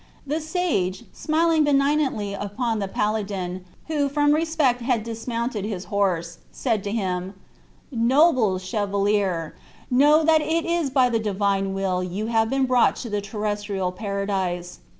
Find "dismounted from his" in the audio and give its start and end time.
5.03-5.85